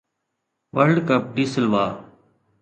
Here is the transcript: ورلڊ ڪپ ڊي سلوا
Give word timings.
ورلڊ 0.75 0.97
ڪپ 1.07 1.23
ڊي 1.35 1.45
سلوا 1.53 1.85